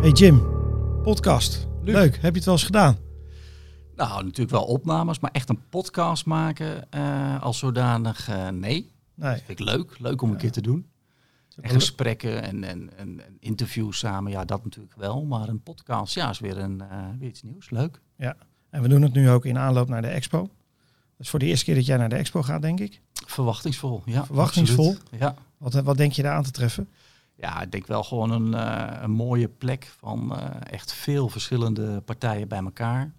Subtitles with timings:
[0.00, 0.42] Hey Jim,
[1.02, 1.68] podcast.
[1.82, 2.14] Leuk.
[2.14, 2.98] Heb je het wel eens gedaan?
[3.96, 8.50] Nou, natuurlijk wel opnames, maar echt een podcast maken uh, als zodanig, uh, nee.
[8.50, 8.90] nee.
[9.14, 9.98] Dat vind ik leuk.
[9.98, 10.86] Leuk om een keer te doen.
[11.60, 15.24] En gesprekken en, en, en, interviews samen, ja, dat natuurlijk wel.
[15.24, 17.70] Maar een podcast, ja, is weer, een, uh, weer iets nieuws.
[17.70, 18.00] Leuk.
[18.16, 18.36] Ja,
[18.70, 20.38] en we doen het nu ook in aanloop naar de expo.
[20.38, 20.50] Dat
[21.18, 23.00] is voor de eerste keer dat jij naar de expo gaat, denk ik.
[23.26, 24.24] Verwachtingsvol, ja.
[24.24, 24.90] Verwachtingsvol?
[24.90, 25.20] Absoluut.
[25.20, 25.34] Ja.
[25.58, 26.88] Wat, wat denk je daar aan te treffen?
[27.40, 32.00] Ja, ik denk wel gewoon een, uh, een mooie plek van uh, echt veel verschillende
[32.00, 33.12] partijen bij elkaar.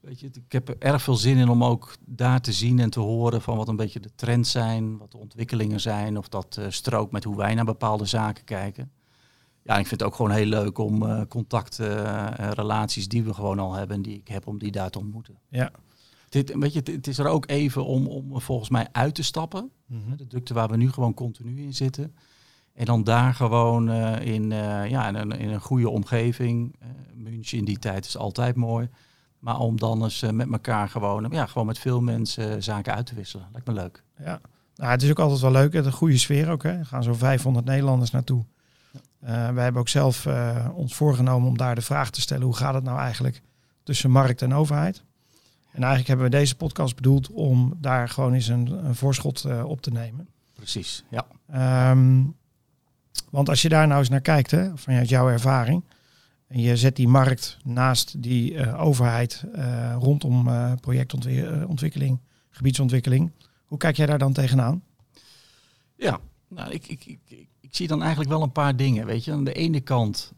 [0.00, 2.90] Weet je, ik heb er erg veel zin in om ook daar te zien en
[2.90, 6.56] te horen van wat een beetje de trends zijn, wat de ontwikkelingen zijn, of dat
[6.60, 8.90] uh, strookt met hoe wij naar bepaalde zaken kijken.
[9.62, 12.06] Ja, ik vind het ook gewoon heel leuk om contacten
[12.38, 14.98] en relaties die we gewoon al hebben en die ik heb, om die daar te
[14.98, 15.38] ontmoeten.
[15.48, 15.70] Ja.
[16.28, 19.70] Dit, weet je, het is er ook even om, om volgens mij uit te stappen.
[19.86, 20.16] Mm -hmm.
[20.16, 22.14] De drukte waar we nu gewoon continu in zitten.
[22.76, 26.76] En dan daar gewoon uh, in, uh, ja, in, een, in een goede omgeving.
[26.82, 28.88] Uh, München in die tijd is altijd mooi.
[29.38, 33.14] Maar om dan eens met elkaar gewoon, ja, gewoon met veel mensen zaken uit te
[33.14, 33.48] wisselen.
[33.52, 34.02] Lijkt me leuk.
[34.18, 34.40] Ja,
[34.74, 35.72] nou, het is ook altijd wel leuk.
[35.72, 36.62] Het een goede sfeer ook.
[36.62, 36.70] Hè.
[36.70, 38.44] Er gaan zo'n 500 Nederlanders naartoe.
[39.20, 39.52] Ja.
[39.54, 40.26] wij hebben ook zelf
[40.74, 42.44] ons voorgenomen om daar de vraag te stellen.
[42.44, 43.42] Hoe gaat het nou eigenlijk
[43.82, 45.02] tussen markt en overheid?
[45.70, 49.80] En eigenlijk hebben we deze podcast bedoeld om daar gewoon eens een, een voorschot op
[49.80, 50.28] te nemen.
[50.54, 51.26] Precies, ja.
[51.90, 52.36] Um,
[53.30, 55.82] want als je daar nou eens naar kijkt, hè, vanuit jouw ervaring,
[56.46, 63.32] en je zet die markt naast die uh, overheid uh, rondom uh, projectontwikkeling, gebiedsontwikkeling,
[63.64, 64.82] hoe kijk jij daar dan tegenaan?
[65.96, 67.20] Ja, nou, ik, ik, ik,
[67.60, 69.06] ik, zie dan eigenlijk wel een paar dingen.
[69.06, 70.32] Weet je, aan de ene kant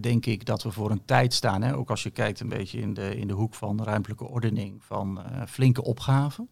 [0.00, 2.80] denk ik dat we voor een tijd staan, hè, ook als je kijkt een beetje
[2.80, 6.48] in de, in de hoek van ruimtelijke ordening, van flinke opgaven.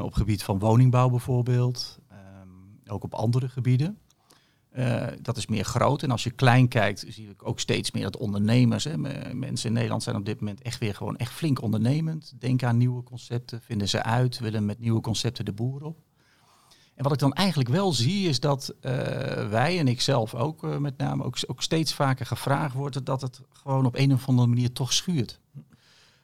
[0.00, 1.98] op gebied van woningbouw bijvoorbeeld,
[2.86, 3.98] ook op andere gebieden.
[4.76, 6.02] Uh, dat is meer groot.
[6.02, 8.96] En als je klein kijkt, zie ik ook steeds meer dat ondernemers, hè,
[9.34, 12.32] mensen in Nederland zijn op dit moment echt weer gewoon echt flink ondernemend.
[12.38, 15.98] Denken aan nieuwe concepten, vinden ze uit, willen met nieuwe concepten de boer op.
[16.94, 18.92] En wat ik dan eigenlijk wel zie, is dat uh,
[19.48, 23.20] wij en ik zelf ook uh, met name ook, ook steeds vaker gevraagd wordt dat
[23.20, 25.40] het gewoon op een of andere manier toch schuurt.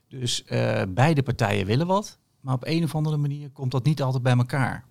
[0.08, 0.44] Dus
[0.88, 4.36] beide partijen willen wat, maar op een of andere manier komt dat niet altijd bij
[4.36, 4.84] elkaar.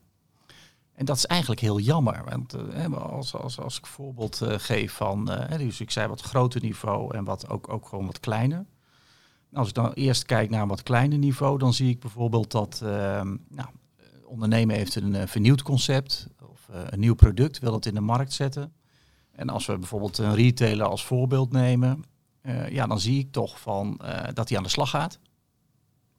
[0.97, 2.23] En dat is eigenlijk heel jammer.
[2.29, 6.07] Want uh, als, als, als ik een voorbeeld uh, geef van, uh, dus ik zei
[6.07, 8.65] wat groter niveau en wat ook, ook gewoon wat kleiner.
[9.53, 12.81] Als ik dan eerst kijk naar een wat kleiner niveau, dan zie ik bijvoorbeeld dat
[12.83, 13.69] ehm, nou,
[14.25, 18.73] ondernemer heeft een vernieuwd concept of een nieuw product, wil het in de markt zetten.
[19.31, 22.03] En als we bijvoorbeeld een retailer als voorbeeld nemen,
[22.69, 24.01] ja, dan zie ik toch van
[24.33, 25.19] dat hij aan de slag gaat.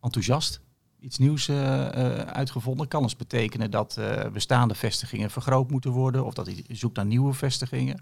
[0.01, 0.61] Enthousiast
[1.01, 1.87] iets nieuws uh,
[2.19, 2.89] uitgevonden.
[2.89, 7.07] Kan eens betekenen dat uh, bestaande vestigingen vergroot moeten worden of dat hij zoekt naar
[7.07, 7.97] nieuwe vestigingen.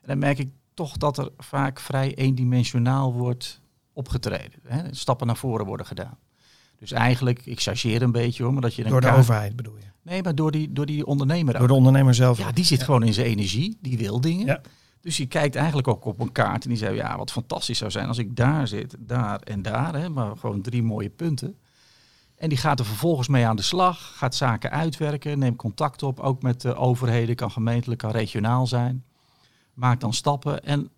[0.00, 3.60] En dan merk ik toch dat er vaak vrij eendimensionaal wordt
[3.92, 4.60] opgetreden.
[4.64, 4.94] Hè?
[4.94, 6.18] Stappen naar voren worden gedaan.
[6.78, 8.84] Dus eigenlijk, ik chargeer een beetje hoor, maar dat je...
[8.84, 9.18] Door de kaart...
[9.18, 9.84] overheid bedoel je?
[10.02, 12.38] Nee, maar door die, door die ondernemer Door de ondernemer zelf.
[12.38, 12.84] Ja, die zit ja.
[12.84, 14.46] gewoon in zijn energie, die wil dingen.
[14.46, 14.60] Ja.
[15.00, 17.90] Dus je kijkt eigenlijk ook op een kaart en die zegt, ja, wat fantastisch zou
[17.90, 19.94] zijn als ik daar zit, daar en daar.
[19.94, 21.56] Hè, maar gewoon drie mooie punten.
[22.38, 26.20] En die gaat er vervolgens mee aan de slag, gaat zaken uitwerken, neemt contact op,
[26.20, 29.04] ook met de overheden, kan gemeentelijk, kan regionaal zijn.
[29.74, 30.90] Maakt dan stappen en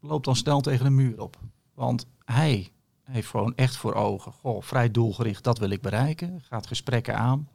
[0.00, 1.36] loopt dan snel tegen een muur op.
[1.74, 2.72] Want hij
[3.02, 7.48] heeft gewoon echt voor ogen, goh, vrij doelgericht, dat wil ik bereiken, gaat gesprekken aan.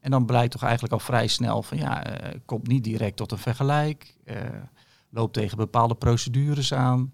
[0.00, 3.32] En dan blijkt toch eigenlijk al vrij snel van ja, uh, komt niet direct tot
[3.32, 4.36] een vergelijk, uh,
[5.10, 7.12] loopt tegen bepaalde procedures aan.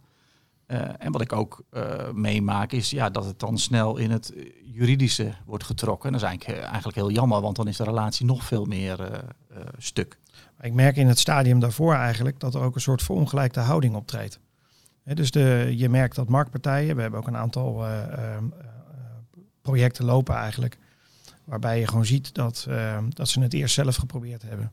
[0.67, 4.33] Uh, en wat ik ook uh, meemaak is ja, dat het dan snel in het
[4.63, 6.07] juridische wordt getrokken.
[6.07, 8.65] En dat is eigenlijk, eh, eigenlijk heel jammer, want dan is de relatie nog veel
[8.65, 9.25] meer
[9.79, 10.19] stuk.
[10.61, 14.39] Ik merk in het stadium daarvoor eigenlijk dat er ook een soort verongelijkte houding optreedt.
[15.05, 17.85] Dus de, je merkt dat marktpartijen, we hebben ook een aantal
[19.63, 20.79] projecten lopen eigenlijk,
[21.45, 22.69] waarbij je gewoon ziet dat,
[23.09, 24.73] dat ze het eerst zelf geprobeerd hebben.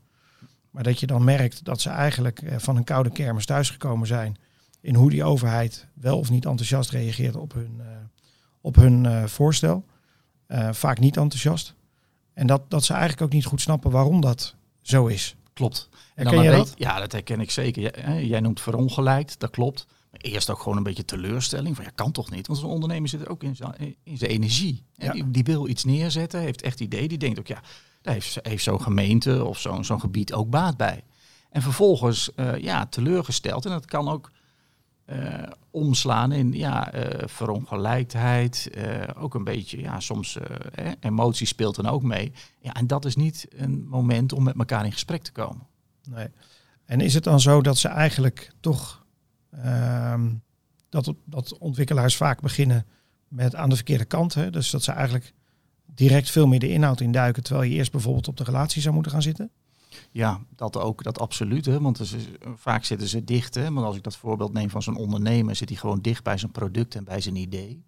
[0.70, 4.36] Maar dat je dan merkt dat ze eigenlijk van een koude kermis thuisgekomen zijn
[4.82, 7.86] in hoe die overheid wel of niet enthousiast reageert op hun, uh,
[8.60, 9.84] op hun uh, voorstel.
[10.48, 11.74] Uh, vaak niet enthousiast.
[12.34, 15.36] En dat, dat ze eigenlijk ook niet goed snappen waarom dat zo is.
[15.52, 15.88] Klopt.
[16.14, 16.72] En dan je dat?
[16.76, 17.82] Ja, dat herken ik zeker.
[17.82, 19.86] Jij, jij noemt verongelijkt, dat klopt.
[20.10, 21.76] Maar eerst ook gewoon een beetje teleurstelling.
[21.76, 22.46] Van ja, kan toch niet?
[22.46, 24.84] Want zo'n ondernemer zit ook in zijn, in zijn energie.
[24.94, 25.12] Ja.
[25.12, 27.08] Die, die, wil iets neerzetten, heeft echt idee.
[27.08, 27.62] Die denkt ook, ja,
[28.02, 31.04] daar heeft, heeft zo'n gemeente of zo'n zo'n gebied ook baat bij.
[31.50, 33.64] En vervolgens, ja, teleurgesteld.
[33.64, 34.30] En dat kan ook
[35.06, 38.70] uh, omslaan in ja, uh, verongelijkheid.
[38.76, 40.38] Uh, ook een beetje, ja, soms
[41.00, 42.32] emotie speelt dan ook mee.
[42.60, 45.66] Ja, en dat is niet een moment om met elkaar in gesprek te komen.
[46.08, 46.28] Nee.
[46.84, 49.04] En is het dan zo dat ze eigenlijk toch
[49.50, 50.30] ehm,
[50.88, 52.86] dat, dat ontwikkelaars vaak beginnen
[53.28, 54.34] met aan de verkeerde kant.
[54.34, 54.50] Hè?
[54.50, 55.32] Dus dat ze eigenlijk
[55.86, 59.12] direct veel meer de inhoud induiken, terwijl je eerst bijvoorbeeld op de relatie zou moeten
[59.12, 59.50] gaan zitten?
[60.10, 61.66] Ja, dat ook, dat absoluut.
[61.66, 62.14] Want
[62.54, 63.54] vaak zitten ze dicht.
[63.54, 63.70] Hè?
[63.70, 66.52] Maar als ik dat voorbeeld neem van zo'n ondernemer, zit hij gewoon dicht bij zijn
[66.52, 67.82] product en bij zijn idee.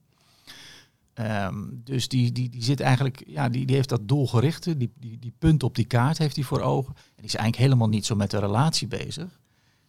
[1.15, 5.19] Ehm, dus die, die, die zit eigenlijk, ja, die, die heeft dat doelgerichte, die, die,
[5.19, 6.95] die punt op die kaart heeft hij voor ogen.
[6.97, 9.41] En die is eigenlijk helemaal niet zo met de relatie bezig.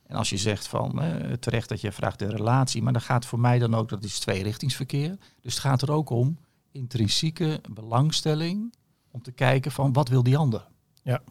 [0.07, 3.25] En als je zegt van, eh, terecht dat je vraagt de relatie, maar dan gaat
[3.25, 5.18] voor mij dan ook, dat is tweerichtingsverkeer.
[5.41, 6.38] Dus het gaat er ook om
[6.71, 8.73] intrinsieke belangstelling
[9.11, 10.68] om te kijken van wat wil die ander.
[11.03, 11.21] Ja.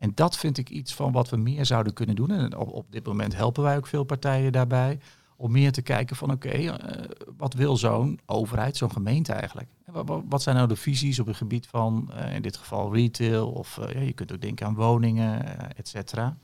[0.00, 2.30] En dat vind ik iets van wat we meer zouden kunnen doen.
[2.30, 4.98] En op, op dit moment helpen wij ook veel partijen daarbij.
[5.36, 7.04] Om meer te kijken van oké, eh,
[7.36, 9.68] wat wil zo'n overheid, zo'n gemeente eigenlijk?
[9.84, 13.50] Wat, wat, zijn nou de visies op het gebied van uh, in dit geval retail
[13.50, 16.36] of uh, je kunt ook denken aan woningen, et cetera.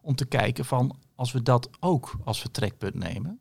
[0.00, 3.40] Om te kijken van als we dat ook als vertrekpunt nemen.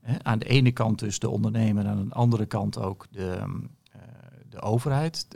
[0.00, 3.42] Hè, aan de ene kant dus de ondernemer, aan de andere kant ook de,
[4.48, 5.26] de overheid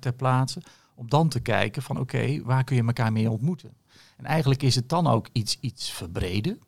[0.00, 0.62] ter plaatse
[1.02, 3.74] om dan te kijken van oké, waar kun je elkaar mee ontmoeten?
[4.16, 6.60] En eigenlijk is het dan ook iets, iets verbreden.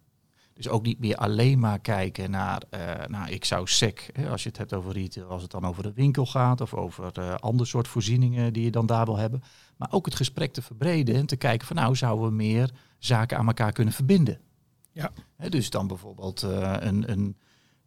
[0.52, 4.42] Dus ook niet meer alleen maar kijken naar, uh, nou ik zou SEC, hè, als
[4.42, 7.34] je het hebt over retail, als het dan over de winkel gaat of over uh,
[7.34, 9.42] ander soort voorzieningen die je dan daar wil hebben.
[9.76, 13.38] Maar ook het gesprek te verbreden en te kijken van nou zouden we meer zaken
[13.38, 14.40] aan elkaar kunnen verbinden.
[14.92, 15.12] Ja.
[15.36, 17.36] Hè, dus dan bijvoorbeeld uh, een, een,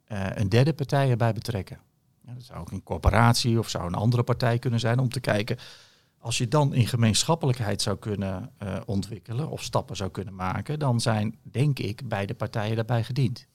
[0.08, 1.80] een derde partij erbij betrekken.
[2.26, 5.20] Ja, dat zou ook een corporatie of zou een andere partij kunnen zijn om te
[5.20, 5.58] kijken
[6.28, 11.02] als je dan in gemeenschappelijkheid zou kunnen uh, ontwikkelen of stappen zou kunnen maken, dan
[11.02, 13.48] zijn, denk ik, beide partijen daarbij gediend.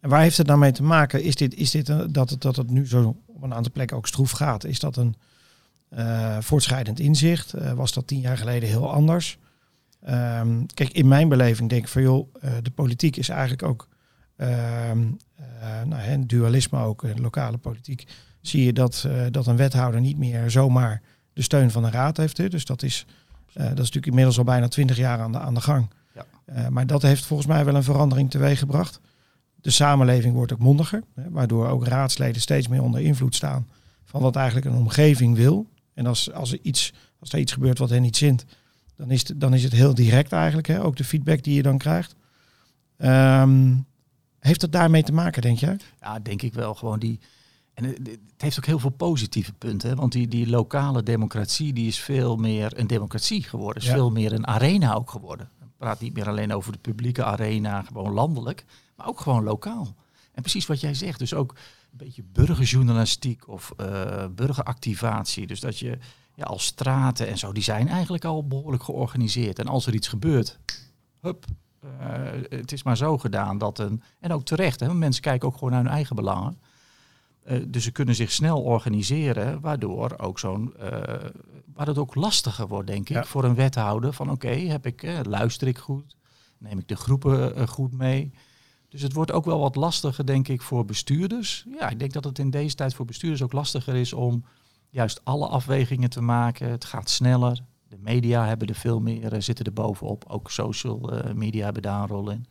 [0.00, 1.22] En waar heeft het nou mee te maken?
[1.22, 4.06] Is dit, is dit dat, het, dat het nu zo op een aantal plekken ook
[4.06, 4.64] stroef gaat?
[4.64, 5.14] Is dat een
[5.90, 7.54] uh, voortschrijdend inzicht?
[7.54, 9.38] Uh, was dat tien jaar geleden heel anders?
[10.08, 13.88] Um, kijk, in mijn beleving denk ik van joh, de politiek is eigenlijk ook,
[14.36, 15.06] ehm,
[15.84, 18.06] nou, hè, dualisme ook, lokale politiek.
[18.40, 21.02] Zie je dat, dat een wethouder niet meer zomaar
[21.38, 22.36] de steun van de raad heeft.
[22.36, 22.48] Hè.
[22.48, 25.54] Dus dat is, uh, dat is natuurlijk inmiddels al bijna twintig jaar aan de, aan
[25.54, 25.90] de gang.
[26.14, 26.26] Ja.
[26.46, 29.00] Uh, maar dat heeft volgens mij wel een verandering teweeggebracht.
[29.60, 33.68] De samenleving wordt ook mondiger, hè, waardoor ook raadsleden steeds meer onder invloed staan
[34.04, 35.66] van wat eigenlijk een omgeving wil.
[35.94, 38.44] En als, als, er, iets, als er iets gebeurt wat hen niet zint,
[38.96, 41.62] dan is, het, dan is het heel direct eigenlijk, hè, ook de feedback die je
[41.62, 42.14] dan krijgt.
[42.98, 43.86] Um,
[44.38, 45.76] heeft dat daarmee te maken, denk jij?
[46.00, 46.74] Ja, denk ik wel.
[46.74, 47.18] Gewoon die,
[47.78, 49.88] en het heeft ook heel veel positieve punten.
[49.88, 49.94] Hè?
[49.94, 53.82] Want die, die lokale democratie die is veel meer een democratie geworden.
[53.82, 53.94] Is ja.
[53.94, 55.50] veel meer een arena ook geworden.
[55.60, 58.64] Ik praat niet meer alleen over de publieke arena, gewoon landelijk.
[58.96, 59.94] Maar ook gewoon lokaal.
[60.32, 61.18] En precies wat jij zegt.
[61.18, 61.52] Dus ook
[61.90, 65.46] een beetje burgerjournalistiek of uh, burgeractivatie.
[65.46, 65.98] Dus dat je
[66.34, 69.58] ja, als straten en zo, die zijn eigenlijk al behoorlijk georganiseerd.
[69.58, 70.58] En als er iets gebeurt,
[71.20, 71.44] hup,
[71.84, 71.90] uh,
[72.48, 74.02] het is maar zo gedaan dat een...
[74.20, 74.94] En ook terecht, hè?
[74.94, 76.58] mensen kijken ook gewoon naar hun eigen belangen.
[77.50, 80.90] Uh, dus ze kunnen zich snel organiseren, waardoor ook zo'n, uh,
[81.74, 83.24] waar het ook lastiger wordt, denk ik, ja.
[83.24, 84.12] voor een wethouder.
[84.12, 86.16] Van oké, okay, heb ik, uh, luister ik goed,
[86.58, 88.32] neem ik de groepen goed mee.
[88.88, 91.66] Dus het wordt ook wel wat lastiger, denk ik, voor bestuurders.
[91.78, 94.44] Ja, ik denk dat het in deze tijd voor bestuurders ook lastiger is om
[94.88, 96.70] juist alle afwegingen te maken.
[96.70, 97.60] Het gaat sneller.
[97.88, 100.24] De media hebben er veel meer, zitten er bovenop.
[100.28, 102.46] Ook social media hebben daar een rol in.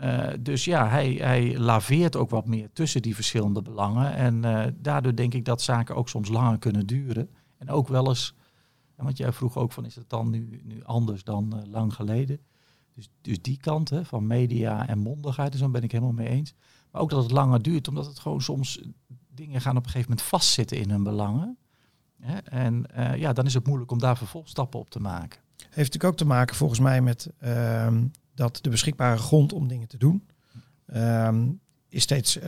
[0.00, 4.14] Uh, dus ja, hij, hij laveert ook wat meer tussen die verschillende belangen.
[4.14, 7.30] En uh, daardoor denk ik dat zaken ook soms langer kunnen duren.
[7.58, 8.34] En ook wel eens,
[8.94, 12.38] want jij vroeg ook van is het dan nu, nu anders dan uh, lang geleden?
[12.94, 16.28] Dus, dus die kant hè, van media en mondigheid, dus daar ben ik helemaal mee
[16.28, 16.54] eens.
[16.90, 18.80] Maar ook dat het langer duurt, omdat het gewoon soms
[19.34, 21.56] dingen gaan op een gegeven moment vastzitten in hun belangen.
[22.20, 22.36] Hè?
[22.38, 22.86] En
[23.16, 25.40] ja, dan is het moeilijk om daar vervolgstappen op te maken.
[25.56, 28.04] Heeft natuurlijk ook te maken volgens mij met ehm,
[28.36, 30.26] dat de beschikbare grond om dingen te doen,
[30.94, 32.44] um, is steeds, uh,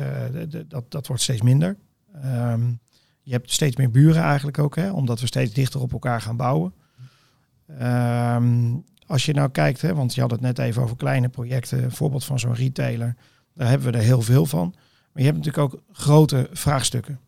[0.68, 1.76] dat, dat wordt steeds minder.
[2.25, 2.78] Um,
[3.23, 6.37] je hebt steeds meer buren eigenlijk ook, hè, omdat we steeds dichter op elkaar gaan
[6.37, 6.75] bouwen.
[7.80, 11.85] Um, als je nou kijkt, hè, want je had het net even over kleine projecten,
[11.85, 13.16] een voorbeeld van zo'n retailer,
[13.54, 14.75] daar hebben we er heel veel van.
[15.12, 17.21] Maar je hebt natuurlijk ook grote vraagstukken.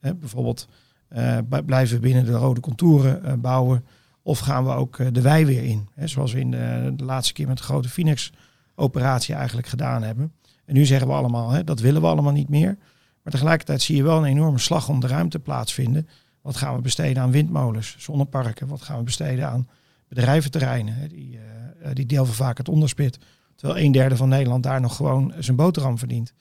[0.00, 0.68] Hè, bijvoorbeeld,
[1.16, 3.84] uh, blijven we binnen de rode contouren uh, bouwen?
[4.26, 5.88] Of gaan we ook de wei weer in?
[5.94, 10.32] Hè, zoals we in de, laatste keer met de grote Phoenix-operatie eigenlijk gedaan hebben.
[10.64, 12.76] En nu zeggen we allemaal, hè, dat willen we allemaal niet meer.
[13.22, 16.08] Maar tegelijkertijd zie je wel een enorme slag om de ruimte plaatsvinden.
[16.40, 18.68] Wat gaan we besteden aan windmolens, zonneparken?
[18.68, 19.68] Wat gaan we besteden aan
[20.08, 20.94] bedrijventerreinen?
[20.94, 21.38] Hè, die,
[21.82, 23.18] uh, die delven vaak het onderspit.
[23.54, 26.34] Terwijl een derde van Nederland daar nog gewoon zijn boterham verdient.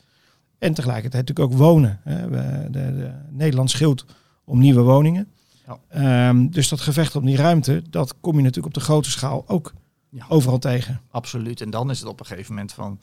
[0.58, 2.00] En tegelijkertijd natuurlijk ook wonen.
[2.04, 2.30] Hè.
[2.30, 4.06] De, de Nederland scheelt
[4.44, 5.28] om nieuwe woningen.
[5.92, 6.30] Ja.
[6.30, 9.44] Um, dus dat gevecht om die ruimte, dat kom je natuurlijk op de grote schaal
[9.48, 9.74] ook
[10.10, 10.26] ja.
[10.30, 11.02] overal tegen.
[11.10, 11.62] Absoluut.
[11.62, 13.00] En dan is het op een gegeven moment van,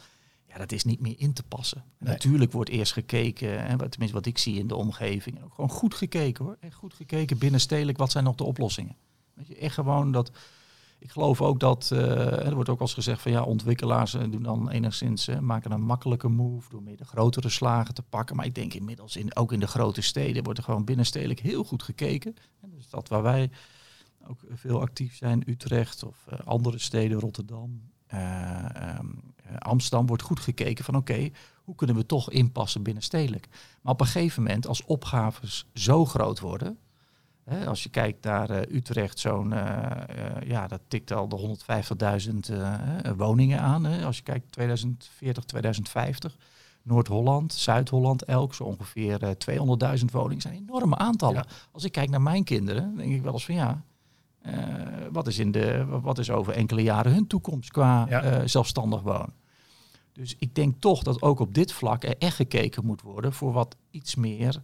[0.48, 1.84] ja, dat is niet meer in te passen.
[1.98, 5.94] Natuurlijk wordt eerst gekeken, en tenminste wat ik zie in de omgeving, ook gewoon goed
[5.94, 6.56] gekeken hoor.
[6.60, 8.96] Echt goed gekeken binnenstedelijk, wat zijn nog de oplossingen?
[9.34, 10.30] Weet je, echt gewoon dat.
[11.00, 14.42] Ik geloof ook dat, uh, er wordt ook als gezegd van ja, ontwikkelaars uh, doen
[14.42, 18.36] dan enigszins, maken een makkelijke move door meer de grotere slagen te pakken.
[18.36, 21.64] Maar ik denk inmiddels, in, ook in de grote steden, wordt er gewoon binnenstedelijk heel
[21.64, 22.34] goed gekeken.
[22.60, 23.50] En dus dat waar wij
[24.28, 27.82] ook veel actief zijn, Utrecht of andere steden, Rotterdam,
[28.14, 31.30] um, Amsterdam, wordt goed gekeken van oké,
[31.64, 33.48] hoe kunnen we toch inpassen binnenstedelijk.
[33.80, 36.78] Maar op een gegeven moment, als opgaves zo groot worden,
[37.44, 41.56] hè, als je kijkt naar uh, Utrecht, zo'n, uh, uh, ja, dat tikt al de
[43.04, 43.84] 150.000 woningen aan.
[43.84, 44.04] Hè.
[44.04, 46.36] Als je kijkt 2040, 2050.
[46.82, 50.40] Noord-Holland, Zuid-Holland, elk zo ongeveer 200.000 woningen.
[50.40, 51.46] zijn enorme aantallen.
[51.72, 53.84] Als ik kijk naar mijn kinderen, denk ik wel eens van ja,
[54.46, 54.54] uh,
[55.12, 58.40] wat, is in de, wat is over enkele jaren hun toekomst qua ja.
[58.40, 59.34] uh, zelfstandig wonen?
[60.12, 63.52] Dus ik denk toch dat ook op dit vlak er echt gekeken moet worden voor
[63.52, 64.60] wat iets meer,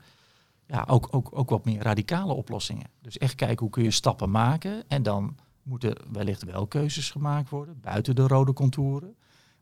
[0.66, 2.86] ja, ook, ook, ook wat meer radicale oplossingen.
[3.00, 7.48] Dus echt kijken hoe kun je stappen maken en dan moeten wellicht wel keuzes gemaakt
[7.48, 9.14] worden buiten de rode contouren.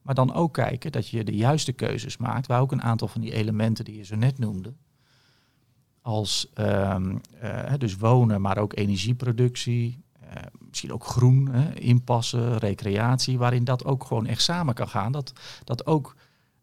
[0.02, 3.20] Maar dan ook kijken dat je de juiste keuzes maakt, waar ook een aantal van
[3.20, 4.74] die elementen die je zo net noemde,
[6.00, 10.30] als um, uh, dus wonen, maar ook energieproductie, uh,
[10.68, 15.12] misschien ook groen, hè, inpassen, recreatie, waarin dat ook gewoon echt samen kan gaan.
[15.12, 15.32] Dat,
[15.64, 16.16] dat ook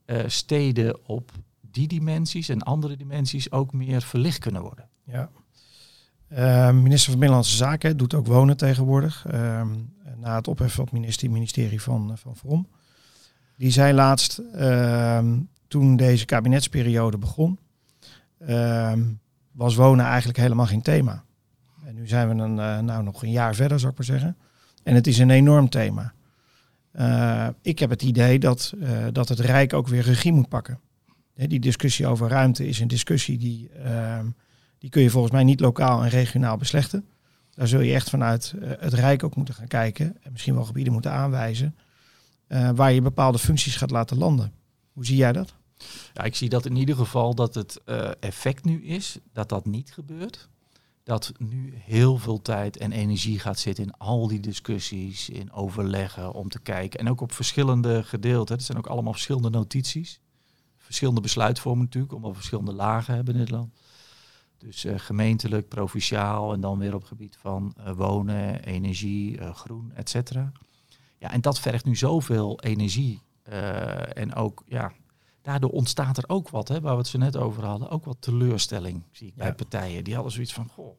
[0.05, 1.31] uh, steden op
[1.71, 4.89] die dimensies en andere dimensies ook meer verlicht kunnen worden.
[5.03, 5.29] Ja.
[6.31, 9.25] Uh, minister van Binnenlandse Zaken doet ook wonen tegenwoordig.
[9.33, 9.61] Uh,
[10.17, 12.67] na het opheffen van het ministerie, van, van Vrom.
[13.57, 17.59] Die zei laatst, ehm, toen deze kabinetsperiode begon,
[18.39, 19.03] ehm,
[19.51, 21.23] was wonen eigenlijk helemaal geen thema.
[21.85, 24.37] En nu zijn we een, uh, nou, nog een jaar verder, zou ik maar zeggen.
[24.83, 26.13] En het is een enorm thema.
[26.95, 28.73] Uh, ik heb het idee dat,
[29.11, 30.79] dat het Rijk ook weer regie moet pakken.
[31.35, 34.25] Die discussie over ruimte is een discussie die, ehm,
[34.77, 37.05] die kun je volgens mij niet lokaal en regionaal beslechten.
[37.53, 40.17] Daar zul je echt vanuit het Rijk ook moeten gaan kijken.
[40.23, 41.75] En misschien wel gebieden moeten aanwijzen.
[42.75, 44.53] waar je bepaalde functies gaat laten landen.
[44.93, 45.53] Hoe zie jij dat?
[46.13, 49.65] Ja, ik zie dat in ieder geval dat het uh, effect nu is dat dat
[49.65, 50.49] niet gebeurt.
[51.03, 56.33] Dat nu heel veel tijd en energie gaat zitten in al die discussies, in overleggen
[56.33, 56.99] om te kijken.
[56.99, 58.55] En ook op verschillende gedeelten.
[58.55, 60.20] Het zijn ook allemaal verschillende notities.
[60.91, 63.79] Verschillende besluitvormen natuurlijk, omdat we verschillende lagen hebben in dit land.
[64.57, 69.91] Dus uh, gemeentelijk, provinciaal en dan weer op het gebied van uh, wonen, energie, groen,
[69.93, 70.51] et cetera.
[71.17, 73.21] Ja, en dat vergt nu zoveel energie.
[74.13, 74.91] en ook ja,
[75.41, 78.17] daardoor ontstaat er ook wat, hè, waar we het zo net over hadden, ook wat
[78.19, 79.43] teleurstelling zie ik ja.
[79.43, 80.03] bij partijen.
[80.03, 80.97] Die hadden zoiets van, goh,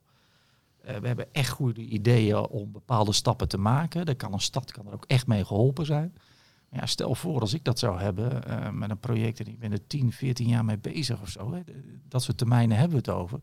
[0.80, 4.06] we hebben echt goede ideeën om bepaalde stappen te maken.
[4.06, 6.14] Daar kan een stad kan er ook echt mee geholpen zijn.
[6.72, 9.72] Ja, stel voor als ik dat zou hebben uh, met een project en ik ben
[9.72, 11.52] er 10, 14 jaar mee bezig of zo.
[11.52, 11.60] Hè,
[12.08, 13.40] dat soort termijnen hebben we het over.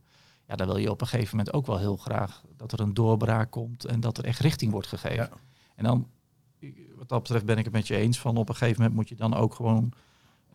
[0.48, 2.94] Ja, dan wil je op een gegeven moment ook wel heel graag dat er een
[2.94, 5.16] doorbraak komt en dat er echt richting wordt gegeven.
[5.16, 5.30] Ja.
[5.76, 6.08] En dan,
[6.96, 9.10] wat dat betreft ben ik het met je eens van op een gegeven moment moet
[9.10, 9.94] je dan ook gewoon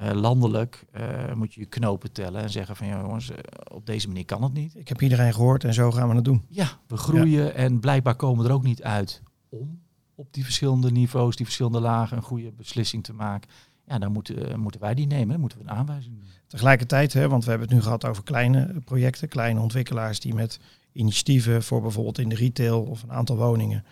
[0.03, 3.37] uh, landelijk uh, moet je je knopen tellen en zeggen van ja, jongens, uh,
[3.73, 4.77] op deze manier kan het niet.
[4.77, 6.43] Ik heb iedereen gehoord en zo gaan we het doen.
[6.49, 7.51] Ja, we groeien ja.
[7.51, 9.84] en blijkbaar komen we er ook niet uit om
[10.15, 13.51] op die verschillende niveaus, die verschillende lagen, een goede beslissing te maken.
[13.87, 16.29] Ja, dan moeten, moeten wij die nemen, moeten we een aanwijzing doen.
[16.47, 20.61] Tegelijkertijd, hè, want we hebben het nu gehad over kleine projecten, kleine ontwikkelaars die met
[20.93, 23.85] initiatieven voor bijvoorbeeld in de retail of een aantal woningen,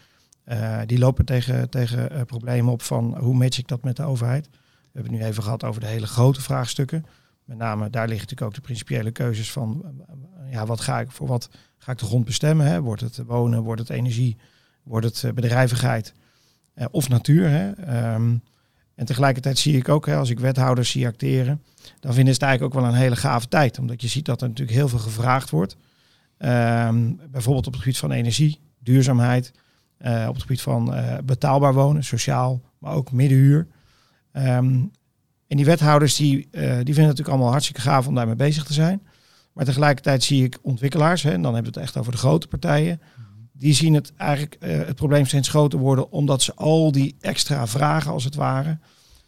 [0.87, 4.49] die lopen tegen, tegen problemen op van hoe match ik dat met de overheid.
[4.51, 7.07] We hebben het nu even gehad over de hele grote vraagstukken.
[7.45, 9.85] Met name daar liggen natuurlijk ook de principiële keuzes van
[10.51, 11.49] ja, wat ga ik, voor wat
[11.79, 12.67] ga ik de grond bestemmen?
[12.67, 12.81] Hè?
[12.81, 14.37] Wordt het wonen, wordt het energie,
[14.83, 16.15] wordt het bedrijvigheid
[16.75, 17.49] eh, of natuur?
[17.49, 17.69] Hè?
[18.15, 18.43] Um,
[18.95, 21.63] en tegelijkertijd zie ik ook, hè, als ik wethouders zie acteren,
[22.01, 23.79] dan vinden ze het eigenlijk ook wel een hele gave tijd.
[23.79, 25.77] Omdat je ziet dat er natuurlijk heel veel gevraagd wordt.
[26.39, 29.53] Um, bijvoorbeeld op het gebied van energie, duurzaamheid,
[30.01, 33.67] uh, op het gebied van betaalbaar wonen, sociaal, maar ook middenhuur.
[34.33, 34.91] Um,
[35.47, 38.73] en die wethouders die, die vinden het natuurlijk allemaal hartstikke gaaf om daarmee bezig te
[38.73, 39.03] zijn.
[39.53, 42.49] Maar tegelijkertijd zie ik ontwikkelaars, hè, en dan hebben we het echt over de grote
[42.49, 43.01] partijen,
[43.63, 47.67] die zien het eigenlijk uh, het probleem steeds groter worden, omdat ze al die extra
[47.67, 48.79] vragen, als het ware,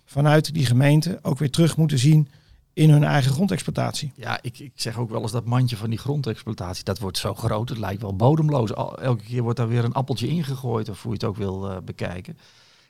[0.04, 2.28] vanuit die gemeente ook weer terug moeten zien
[2.72, 4.12] in hun eigen grondexploitatie.
[4.16, 7.34] Ja, ik, ik zeg ook wel eens dat mandje van die grondexploitatie, dat wordt zo
[7.34, 8.72] groot, het lijkt wel bodemloos.
[8.72, 11.76] Elke keer wordt daar weer een appeltje ingegooid, of hoe je het ook wil uh,
[11.84, 12.38] bekijken.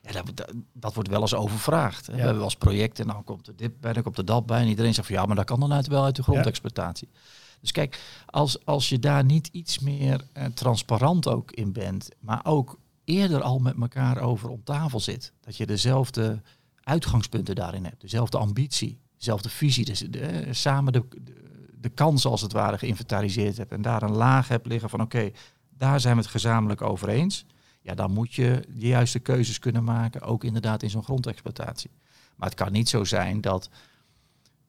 [0.03, 2.07] Ja, dat, dat, dat, wordt wel eens overvraagd.
[2.07, 2.13] Ja.
[2.13, 4.47] We hebben wel eens projecten en dan komt er dit bij, dan komt er dat
[4.47, 4.61] bij.
[4.61, 7.09] En iedereen zegt van ja, maar dat kan dan uit wel uit de grondexploitatie.
[7.13, 7.19] Ja.
[7.64, 12.40] Dus kijk, als, als je daar niet iets meer eh, transparant ook in bent, maar
[12.42, 15.33] ook eerder al met elkaar over op tafel zit.
[15.40, 16.42] Dat je dezelfde
[16.83, 21.04] uitgangspunten daarin hebt, dezelfde ambitie, dezelfde visie, dus de, samen de,
[21.80, 25.30] de, kansen als het ware geïnventariseerd hebt en daar een laag hebt liggen van oké,
[25.76, 27.47] daar zijn we het gezamenlijk over eens.
[27.80, 31.90] Ja, dan moet je de juiste keuzes kunnen maken, ook inderdaad in zo'n grondexploitatie.
[32.37, 33.71] Maar het kan niet zo zijn dat,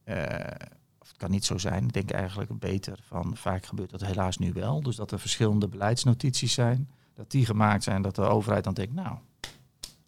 [0.04, 0.70] het
[1.18, 4.82] kan niet zo zijn, ik denk eigenlijk beter van, vaak gebeurt dat helaas nu wel,
[4.82, 8.94] dus dat er verschillende beleidsnotities zijn, dat die gemaakt zijn, dat de overheid dan denkt,
[8.94, 9.18] nou,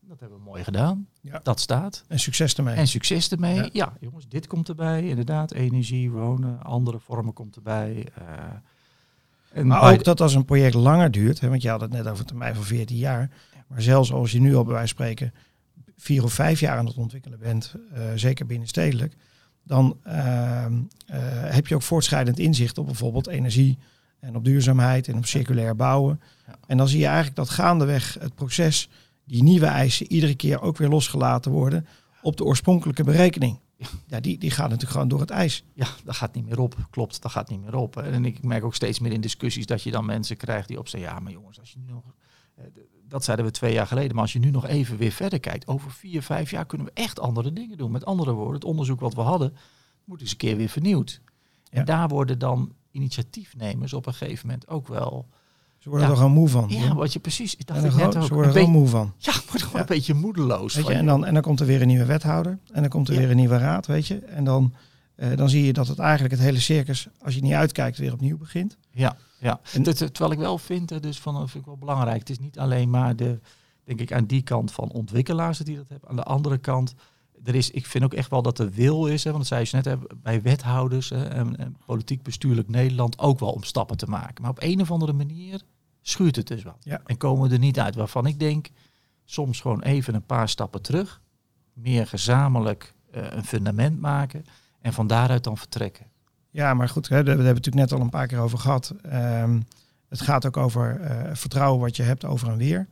[0.08, 1.08] dat hebben we mooi gedaan.
[1.22, 1.40] Ja.
[1.44, 2.04] Dat staat.
[2.08, 2.76] En succes ermee.
[2.76, 3.70] En succes ermee.
[3.74, 3.94] Ja.
[4.00, 5.08] jongens, dit komt erbij.
[5.08, 8.08] Inderdaad, energie, wonen, andere vormen komt erbij.
[8.20, 8.26] Uh,
[9.52, 12.08] en maar ook dat als een project langer duurt, hè, want je had het net
[12.08, 13.30] over een termijn van 14 jaar.
[13.68, 15.34] Maar zelfs als je nu al bij wijze van spreken
[15.98, 19.16] vier of vijf jaar aan het ontwikkelen bent, uh, zeker binnenstedelijk,
[19.68, 20.66] dan uh,
[21.44, 23.78] heb je ook voortschrijdend inzicht op bijvoorbeeld energie
[24.20, 26.22] en op duurzaamheid en op circulair bouwen.
[26.48, 26.56] Ja.
[26.68, 28.90] En dan zie je eigenlijk dat gaandeweg het proces
[29.26, 31.88] die nieuwe eisen iedere keer ook weer losgelaten worden
[32.22, 33.60] op de oorspronkelijke berekening.
[34.08, 35.64] Ja, die, die gaat natuurlijk gewoon door het ijs.
[35.74, 36.76] Ja, dat gaat niet meer op.
[36.90, 37.98] Klopt, dat gaat niet meer op.
[37.98, 40.88] En ik merk ook steeds meer in discussies dat je dan mensen krijgt die op
[40.88, 42.04] zeggen, ja, maar jongens, als je nu nog...
[42.58, 42.64] Eh,
[43.08, 45.68] dat zeiden we twee jaar geleden, maar als je nu nog even weer verder kijkt,
[45.68, 47.92] over vier, vijf jaar kunnen we echt andere dingen doen.
[47.92, 49.54] Met andere woorden, het onderzoek wat we hadden,
[50.04, 51.22] moet eens een keer weer vernieuwd.
[51.70, 55.28] En daar worden dan initiatiefnemers op een gegeven moment ook wel
[55.78, 56.66] ze worden er gewoon moe van.
[56.70, 57.56] Ja, wat je precies.
[57.56, 59.14] Ik dacht ik net ook, ze worden er gewoon moe van.
[59.18, 60.76] Ja, wordt gewoon een beetje moedeloos.
[60.76, 62.60] Weet je, en, dan, en dan komt er weer een nieuwe wethouder.
[62.72, 64.20] En dan komt er weer een nieuwe raad, weet je.
[64.20, 64.74] En dan,
[65.16, 68.14] uh, dan zie je dat het eigenlijk het hele circus, als je niet uitkijkt, weer
[68.14, 68.78] opnieuw begint.
[68.92, 69.60] Ja, ja.
[69.74, 72.20] En, terwijl ik wel vind, dus van, vind ik wel belangrijk.
[72.20, 73.40] Het is niet alleen maar de,
[73.84, 76.10] denk ik, aan die kant van ontwikkelaars die dat hebben.
[76.10, 76.94] Aan de andere kant,
[77.44, 79.68] er is, ik vind ook echt wel dat er wil is, hè, want dat zei
[79.70, 83.98] je net, hè, bij wethouders hè, en, en politiek bestuurlijk Nederland ook wel om stappen
[83.98, 84.42] te maken.
[84.42, 85.62] Maar op een of andere manier
[86.02, 86.78] schuurt het dus wat.
[86.80, 87.02] Ja.
[87.06, 87.96] En komen we er niet uit.
[87.96, 88.70] Waarvan ik denk,
[89.26, 91.22] soms gewoon even een paar stappen terug.
[91.74, 94.46] Meer gezamenlijk uh, een fundament maken.
[94.82, 96.06] En van daaruit dan vertrekken.
[96.50, 98.96] Ja, maar goed, daar hebben we het natuurlijk net al een paar keer over gehad.
[99.42, 99.66] Um,
[100.10, 102.88] het gaat ook over uh, vertrouwen wat je hebt over en weer.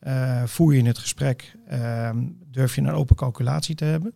[0.00, 2.10] Uh, voer je in het gesprek, uh,
[2.46, 4.12] durf je een open calculatie te hebben.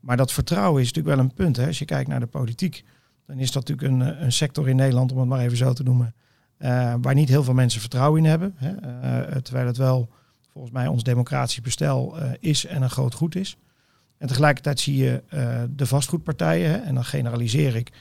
[0.00, 1.56] Maar dat vertrouwen is natuurlijk wel een punt.
[1.56, 1.66] Hè.
[1.66, 2.84] Als je kijkt naar de politiek,
[3.26, 5.82] dan is dat natuurlijk een, een sector in Nederland, om het maar even zo te
[5.82, 6.14] noemen,
[6.58, 8.54] uh, waar niet heel veel mensen vertrouwen in hebben.
[8.56, 10.08] Hè, terwijl het wel
[10.52, 13.56] volgens mij ons democratisch bestel is en een groot goed is.
[14.24, 15.22] En tegelijkertijd zie je
[15.76, 17.92] de vastgoedpartijen, hè, en dan generaliseer ik.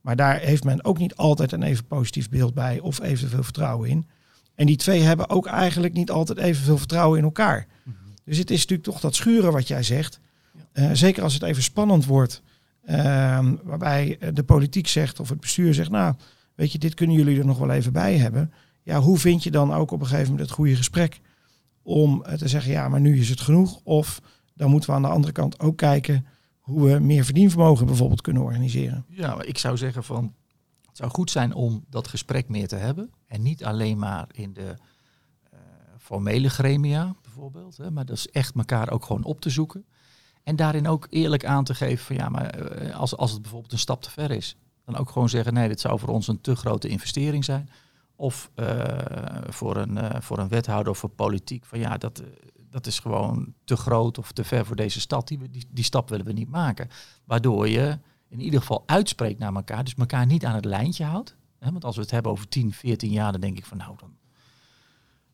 [0.00, 3.88] Maar daar heeft men ook niet altijd een even positief beeld bij of evenveel vertrouwen
[3.88, 4.06] in.
[4.54, 7.66] En die twee hebben ook eigenlijk niet altijd evenveel vertrouwen in elkaar.
[7.82, 8.14] Mm -hmm.
[8.24, 10.20] Dus het is natuurlijk toch dat schuren wat jij zegt.
[10.74, 10.94] Ja.
[10.94, 12.42] zeker als het even spannend wordt.
[12.84, 16.14] Ehm, waarbij de politiek zegt of het bestuur zegt, nou,
[16.54, 18.52] weet je, dit kunnen jullie er nog wel even bij hebben.
[18.82, 21.20] Ja, hoe vind je dan ook op een gegeven moment het goede gesprek
[21.82, 23.80] om eh, te zeggen, ja, maar nu is het genoeg.
[23.82, 24.20] Of
[24.58, 26.26] dan moeten we aan de andere kant ook kijken
[26.58, 29.04] hoe we meer verdienvermogen bijvoorbeeld kunnen organiseren.
[29.08, 30.34] Ja, ik zou zeggen van,
[30.86, 33.10] het zou goed zijn om dat gesprek meer te hebben.
[33.26, 34.74] En niet alleen maar in de
[35.52, 35.58] uh,
[35.98, 39.84] formele gremia bijvoorbeeld, hè, maar dat is echt elkaar ook gewoon op te zoeken.
[40.42, 43.72] En daarin ook eerlijk aan te geven van ja, maar uh, als, als het bijvoorbeeld
[43.72, 46.40] een stap te ver is dan ook gewoon zeggen, nee, dit zou voor ons een
[46.40, 47.70] te grote investering zijn.
[48.16, 48.84] Of uh,
[49.48, 52.22] voor, een, voor een wethouder of voor politiek, van ja, dat,
[52.70, 55.28] dat is gewoon te groot of te ver voor deze stad.
[55.28, 56.88] Die, die, die stap willen we niet maken.
[57.24, 61.36] Waardoor je in ieder geval uitspreekt naar elkaar, dus elkaar niet aan het lijntje houdt.
[61.58, 63.96] Hè, want als we het hebben over 10, 14 jaar, dan denk ik van nou,
[63.96, 64.16] dan,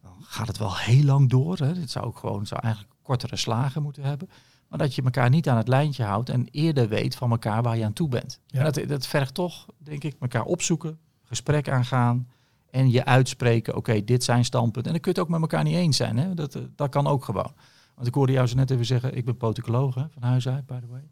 [0.02, 1.56] dan gaat het wel heel lang door.
[1.56, 1.74] Hè.
[1.74, 4.28] Dit zou ook gewoon zou eigenlijk kortere slagen moeten hebben.
[4.68, 7.76] Maar dat je elkaar niet aan het lijntje houdt en eerder weet van elkaar waar
[7.76, 8.40] je aan toe bent.
[8.46, 8.70] Ja.
[8.70, 12.28] dat, dat vergt toch, denk ik, elkaar opzoeken, gesprek aangaan
[12.74, 14.84] en je uitspreken, oké, dit zijn standpunten.
[14.84, 16.16] En dan kun je het ook met elkaar niet eens zijn.
[16.16, 16.34] Hè?
[16.34, 17.52] Dat, eh, dat kan ook gewoon.
[17.94, 20.80] Want ik hoorde jou zo net even zeggen, ik ben politicoloog van huis uit, by
[20.80, 21.08] the way.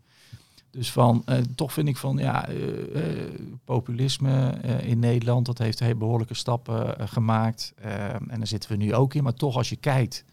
[0.71, 2.59] Dus van, eh, toch vind ik van, ja, uh,
[3.65, 4.51] populisme
[4.83, 7.73] in Nederland, dat heeft behoorlijke stappen gemaakt.
[7.77, 9.23] en daar zitten we nu ook in.
[9.23, 10.25] Maar toch, als je kijkt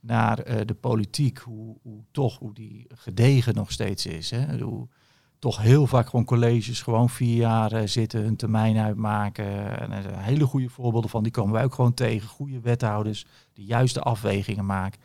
[0.00, 4.30] naar de politiek, hoe, hoe, toch hoe die gedegen nog steeds is.
[4.30, 4.58] Hè?
[4.58, 4.88] Hoe
[5.38, 9.78] toch heel vaak gewoon colleges gewoon vier jaar uh, zitten, hun termijn uitmaken.
[9.78, 12.28] En zijn hele goede voorbeelden van, die komen wij ook gewoon tegen.
[12.28, 15.00] Goede wethouders, die juiste afwegingen maken.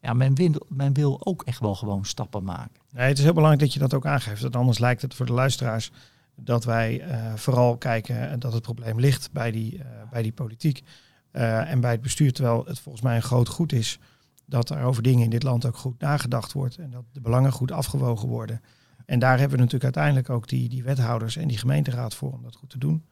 [0.00, 2.80] Ja, men wil, men wil ook echt wel gewoon stappen maken.
[2.90, 4.42] Nee, het is heel belangrijk dat je dat ook aangeeft.
[4.42, 5.90] Want anders lijkt het voor de luisteraars
[6.34, 10.82] dat wij uh, vooral kijken dat het probleem ligt bij die, bij die politiek.
[11.30, 13.98] en bij het bestuur, terwijl het volgens mij een groot goed is
[14.46, 17.52] dat er over dingen in dit land ook goed nagedacht wordt en dat de belangen
[17.52, 18.60] goed afgewogen worden.
[19.06, 22.42] En daar hebben we natuurlijk uiteindelijk ook die, die wethouders en die gemeenteraad voor om
[22.42, 23.04] dat goed te doen.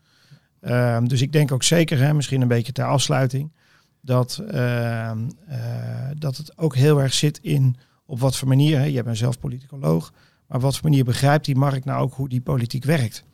[0.61, 3.53] Um, dus ik denk ook zeker, hè, misschien een beetje ter afsluiting,
[4.01, 5.13] dat, uh,
[5.51, 7.77] uh, dat het ook heel erg zit in
[8.07, 10.13] op wat voor manier, hè, jij bent zelf politicoloog,
[10.47, 13.25] maar op wat voor manier begrijpt die markt nou ook hoe die politiek werkt?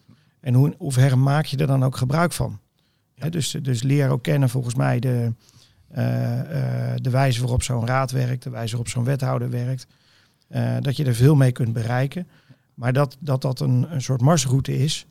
[0.40, 2.60] En hoe, hoeverre maak je er dan ook gebruik van?
[3.14, 5.32] Hè, dus, dus leer ook kennen volgens mij de,
[5.88, 9.86] eh, eh, de wijze waarop zo'n raad werkt, de wijze waarop zo'n wethouder werkt.
[10.48, 12.28] Eh, dat je er veel mee kunt bereiken.
[12.80, 15.06] Maar dat dat, dat een, een soort marsroute is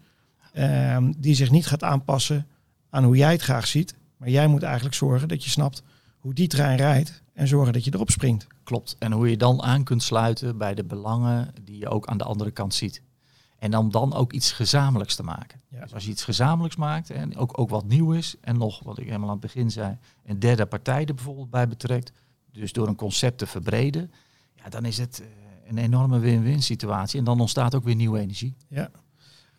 [0.53, 2.47] ehm, die zich niet gaat aanpassen
[2.89, 3.95] aan hoe jij het graag ziet.
[4.17, 5.83] Maar jij moet eigenlijk zorgen dat je snapt
[6.19, 8.47] hoe die trein rijdt en zorgen dat je erop springt.
[8.63, 8.95] Klopt.
[8.99, 12.23] En hoe je dan aan kunt sluiten bij de belangen die je ook aan de
[12.23, 13.01] andere kant ziet.
[13.59, 15.61] En dan, dan ook iets gezamenlijks te maken.
[15.67, 15.81] Ja.
[15.81, 18.35] Dus als je iets gezamenlijks maakt en ook, ook wat nieuw is.
[18.41, 21.67] En nog, wat ik helemaal aan het begin zei, een derde partij er bijvoorbeeld bij
[21.67, 22.11] betrekt.
[22.51, 24.11] Dus door een concept te verbreden.
[24.55, 25.27] Ja, dan is het eh,
[25.69, 27.19] een enorme win-win situatie.
[27.19, 28.55] En dan ontstaat ook weer nieuwe energie.
[28.67, 28.91] Ja.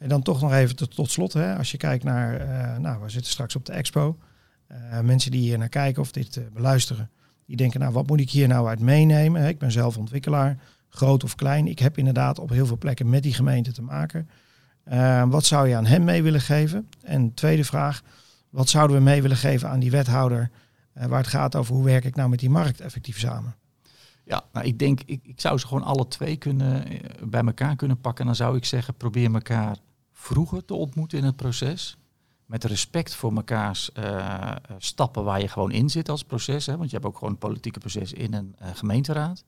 [0.00, 3.02] En dan toch nog even tot, tot slot, hè, als je kijkt naar, eh, nou,
[3.02, 4.18] we zitten straks op de expo.
[4.66, 7.10] Eh, mensen die hier naar kijken of dit eh, beluisteren,
[7.46, 9.48] die denken, nou, wat moet ik hier nou uit meenemen?
[9.48, 10.56] Ik ben zelf ontwikkelaar,
[10.88, 11.66] groot of klein.
[11.66, 14.28] Ik heb inderdaad op heel veel plekken met die gemeente te maken.
[15.28, 16.88] Wat zou je aan hem mee willen geven?
[17.02, 18.02] En tweede vraag,
[18.50, 20.50] wat zouden we mee willen geven aan die wethouder,
[20.92, 23.54] waar het gaat over hoe werk ik nou met die markt effectief samen?
[24.30, 27.76] Ja, nou, ik denk, ik, ik zou ze gewoon alle twee kunnen, eh, bij elkaar
[27.76, 28.20] kunnen pakken.
[28.20, 29.76] En dan zou ik zeggen, probeer elkaar
[30.12, 31.96] vroeger te ontmoeten in het proces.
[32.46, 36.66] Met respect voor mekaars eh, stappen waar je gewoon in zit als proces.
[36.66, 39.44] Hè, want je hebt ook gewoon een politieke proces in een eh, gemeenteraad.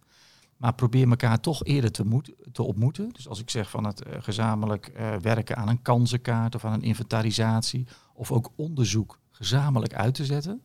[0.63, 2.21] Maar probeer elkaar toch eerder te,
[2.53, 3.09] te ontmoeten.
[3.13, 6.73] Dus als ik zeg van het eh, gezamenlijk eh, werken aan een kansenkaart of aan
[6.73, 7.87] een inventarisatie.
[8.15, 10.63] Of ook onderzoek gezamenlijk uit te zetten.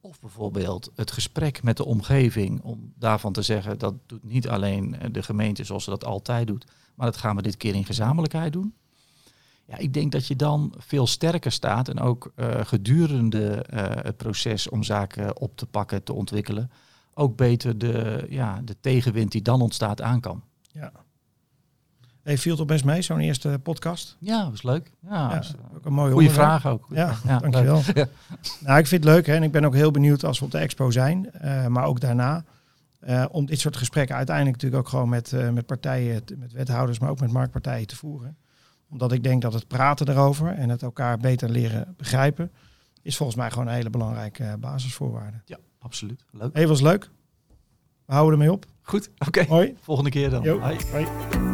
[0.00, 4.94] Of bijvoorbeeld het gesprek met de omgeving om daarvan te zeggen dat doet niet alleen
[4.94, 7.84] eh, de gemeente zoals ze dat altijd doet, maar dat gaan we dit keer in
[7.84, 8.74] gezamenlijkheid doen.
[9.64, 14.16] Ja, ik denk dat je dan veel sterker staat en ook eh, gedurende eh, het
[14.16, 16.70] proces om zaken op te pakken, te ontwikkelen,
[17.14, 20.42] ook beter de, ja, de tegenwind die dan ontstaat aan kan.
[22.30, 22.36] Ja.
[22.36, 24.16] Hey, viel het best mee, zo'n eerste podcast?
[24.18, 24.90] Ja, was leuk.
[25.00, 26.86] Ja, Ja, was, ook een mooie goede vraag ook.
[26.90, 27.40] Ja, leuk.
[27.40, 27.82] dankjewel.
[27.94, 28.06] Ja.
[28.66, 30.50] Nou, ik vind het leuk hè, en ik ben ook heel benieuwd als we op
[30.50, 32.44] de expo zijn, eh, maar ook daarna.
[33.00, 36.98] eh, om dit soort gesprekken uiteindelijk natuurlijk ook gewoon met, eh, met partijen, met wethouders,
[36.98, 38.36] maar ook met marktpartijen te voeren.
[38.90, 42.50] Omdat ik denk dat het praten erover en het elkaar beter leren begrijpen,
[43.02, 45.40] is volgens mij gewoon een hele belangrijke basisvoorwaarde.
[45.44, 46.24] ja, absoluut.
[46.30, 46.50] Leuk.
[46.52, 47.10] Hey, was leuk.
[48.06, 48.66] We houden ermee op.
[48.82, 49.44] Goed, oké.
[49.44, 49.76] Hoi.
[49.80, 50.46] Volgende keer dan.
[50.48, 51.49] Hoi.